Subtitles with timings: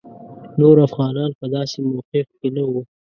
[0.59, 2.81] نور افغانان په داسې موقف کې نه وو.